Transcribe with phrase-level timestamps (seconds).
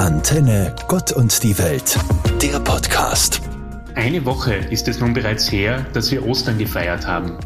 [0.00, 1.98] Antenne Gott und die Welt,
[2.40, 3.42] der Podcast.
[3.96, 7.36] Eine Woche ist es nun bereits her, dass wir Ostern gefeiert haben.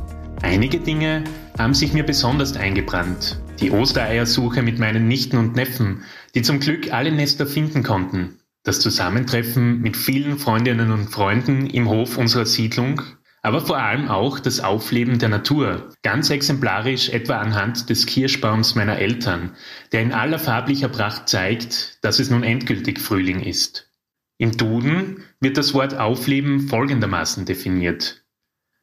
[0.41, 1.25] Einige Dinge
[1.59, 3.41] haben sich mir besonders eingebrannt.
[3.59, 6.05] Die Ostereiersuche mit meinen Nichten und Neffen,
[6.37, 8.39] die zum Glück alle Nester finden konnten.
[8.63, 13.03] Das Zusammentreffen mit vielen Freundinnen und Freunden im Hof unserer Siedlung
[13.45, 18.99] aber vor allem auch das Aufleben der Natur, ganz exemplarisch etwa anhand des Kirschbaums meiner
[18.99, 19.55] Eltern,
[19.93, 23.93] der in aller farblicher Pracht zeigt, dass es nun endgültig Frühling ist.
[24.39, 28.25] Im Duden wird das Wort Aufleben folgendermaßen definiert.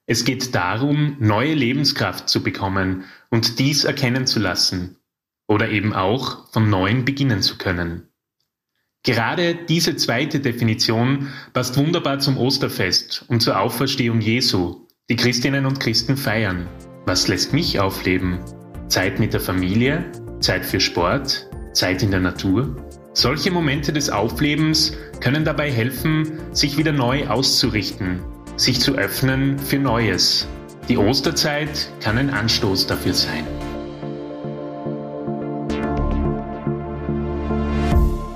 [0.05, 4.97] Es geht darum, neue Lebenskraft zu bekommen und dies erkennen zu lassen
[5.47, 8.10] oder eben auch von neuem beginnen zu können.
[9.03, 15.79] Gerade diese zweite Definition passt wunderbar zum Osterfest und zur Auferstehung Jesu, die Christinnen und
[15.79, 16.67] Christen feiern.
[17.07, 18.39] Was lässt mich aufleben?
[18.89, 20.05] Zeit mit der Familie,
[20.39, 22.75] Zeit für Sport, Zeit in der Natur?
[23.13, 28.19] Solche Momente des Auflebens können dabei helfen, sich wieder neu auszurichten,
[28.55, 30.47] sich zu öffnen für Neues.
[30.89, 33.45] Die Osterzeit kann ein Anstoß dafür sein.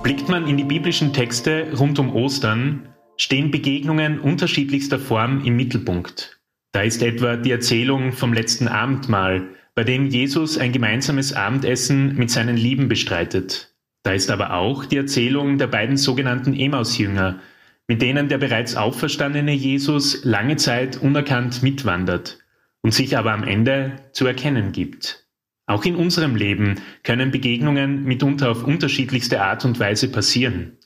[0.06, 6.40] Blickt man in die biblischen Texte rund um Ostern, stehen Begegnungen unterschiedlichster Form im Mittelpunkt.
[6.74, 12.30] Da ist etwa die Erzählung vom letzten Abendmahl, bei dem Jesus ein gemeinsames Abendessen mit
[12.30, 13.74] seinen Lieben bestreitet.
[14.04, 17.40] Da ist aber auch die Erzählung der beiden sogenannten Emausjünger,
[17.88, 22.38] mit denen der bereits auferstandene Jesus lange Zeit unerkannt mitwandert
[22.84, 25.25] und sich aber am Ende zu erkennen gibt.
[25.68, 30.78] Auch in unserem Leben können Begegnungen mitunter auf unterschiedlichste Art und Weise passieren.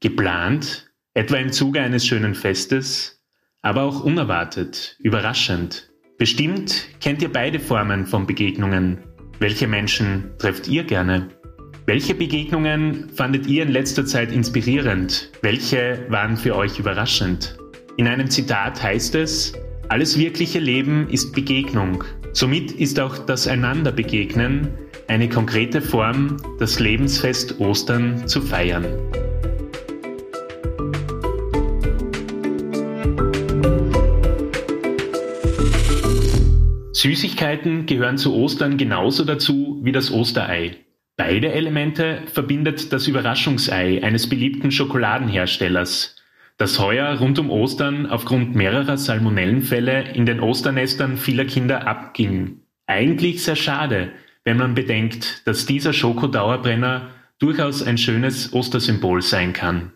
[0.00, 3.22] Geplant, etwa im Zuge eines schönen Festes,
[3.60, 5.90] aber auch unerwartet, überraschend.
[6.18, 8.98] Bestimmt kennt ihr beide Formen von Begegnungen.
[9.38, 11.28] Welche Menschen trefft ihr gerne?
[11.84, 15.30] Welche Begegnungen fandet ihr in letzter Zeit inspirierend?
[15.42, 17.56] Welche waren für euch überraschend?
[17.96, 19.52] In einem Zitat heißt es,
[19.92, 22.02] alles wirkliche Leben ist Begegnung.
[22.32, 24.68] Somit ist auch das Einanderbegegnen
[25.06, 28.86] eine konkrete Form, das Lebensfest Ostern zu feiern.
[36.94, 40.78] Süßigkeiten gehören zu Ostern genauso dazu wie das Osterei.
[41.18, 46.16] Beide Elemente verbindet das Überraschungsei eines beliebten Schokoladenherstellers,
[46.62, 52.60] das heuer rund um Ostern aufgrund mehrerer Salmonellenfälle in den Osternestern vieler Kinder abging.
[52.86, 54.12] Eigentlich sehr schade,
[54.44, 57.08] wenn man bedenkt, dass dieser Schokodauerbrenner
[57.40, 59.90] durchaus ein schönes Ostersymbol sein kann.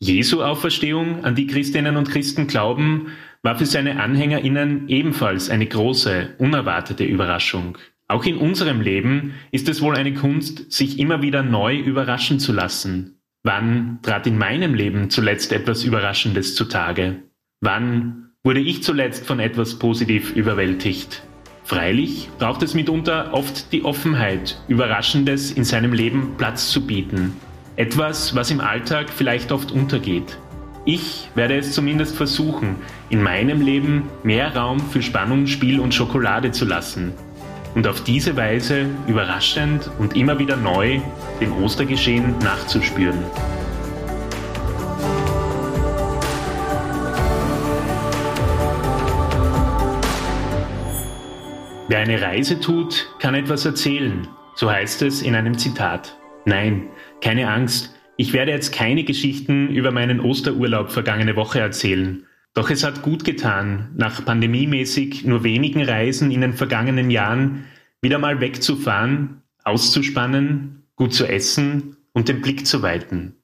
[0.00, 3.08] Jesu Auferstehung, an die Christinnen und Christen glauben,
[3.42, 7.76] war für seine AnhängerInnen ebenfalls eine große, unerwartete Überraschung.
[8.06, 12.54] Auch in unserem Leben ist es wohl eine Kunst, sich immer wieder neu überraschen zu
[12.54, 17.22] lassen, Wann trat in meinem Leben zuletzt etwas Überraschendes zutage?
[17.60, 21.22] Wann wurde ich zuletzt von etwas positiv überwältigt?
[21.64, 27.36] Freilich braucht es mitunter oft die Offenheit, Überraschendes in seinem Leben Platz zu bieten.
[27.76, 30.38] Etwas, was im Alltag vielleicht oft untergeht.
[30.84, 32.76] Ich werde es zumindest versuchen,
[33.08, 37.12] in meinem Leben mehr Raum für Spannung, Spiel und Schokolade zu lassen
[37.74, 41.00] und auf diese Weise überraschend und immer wieder neu
[41.40, 43.24] dem Ostergeschehen nachzuspüren.
[51.90, 56.18] Wer eine Reise tut, kann etwas erzählen, so heißt es in einem Zitat.
[56.44, 56.88] Nein,
[57.22, 62.26] keine Angst, ich werde jetzt keine Geschichten über meinen Osterurlaub vergangene Woche erzählen,
[62.58, 67.66] doch es hat gut getan, nach pandemiemäßig nur wenigen Reisen in den vergangenen Jahren
[68.02, 73.36] wieder mal wegzufahren, auszuspannen, gut zu essen und den Blick zu weiten.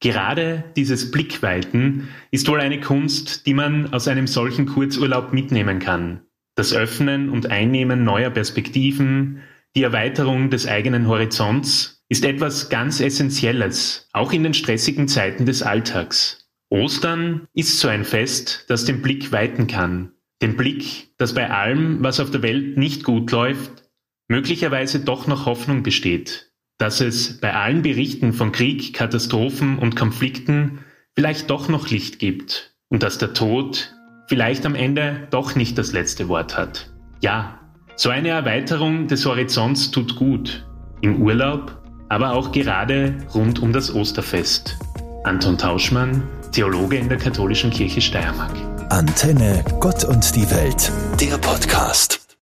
[0.00, 6.22] Gerade dieses Blickweiten ist wohl eine Kunst, die man aus einem solchen Kurzurlaub mitnehmen kann.
[6.56, 9.42] Das Öffnen und Einnehmen neuer Perspektiven,
[9.76, 15.62] die Erweiterung des eigenen Horizonts ist etwas ganz Essentielles, auch in den stressigen Zeiten des
[15.62, 16.45] Alltags.
[16.68, 20.12] Ostern ist so ein Fest, das den Blick weiten kann.
[20.42, 23.84] Den Blick, dass bei allem, was auf der Welt nicht gut läuft,
[24.28, 26.52] möglicherweise doch noch Hoffnung besteht.
[26.78, 30.80] Dass es bei allen Berichten von Krieg, Katastrophen und Konflikten
[31.14, 32.74] vielleicht doch noch Licht gibt.
[32.88, 33.94] Und dass der Tod
[34.28, 36.92] vielleicht am Ende doch nicht das letzte Wort hat.
[37.22, 37.60] Ja,
[37.94, 40.66] so eine Erweiterung des Horizonts tut gut.
[41.00, 44.76] Im Urlaub, aber auch gerade rund um das Osterfest.
[45.24, 46.22] Anton Tauschmann,
[46.56, 48.56] Theologe in der Katholischen Kirche Steiermark.
[48.88, 52.25] Antenne Gott und die Welt, der Podcast.